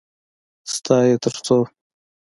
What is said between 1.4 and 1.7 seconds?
څو؟